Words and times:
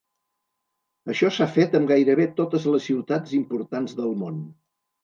Això 1.13 1.29
s'ha 1.35 1.47
fet 1.59 1.77
amb 1.81 1.91
gairebé 1.93 2.27
totes 2.43 2.67
les 2.73 2.89
ciutats 2.89 3.39
importants 3.43 3.97
del 4.03 4.21
món. 4.25 4.43